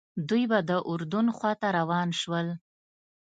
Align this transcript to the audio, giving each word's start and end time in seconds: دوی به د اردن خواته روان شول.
دوی 0.29 0.43
به 0.51 0.59
د 0.69 0.71
اردن 0.91 1.27
خواته 1.37 1.67
روان 1.77 2.09
شول. 2.21 2.47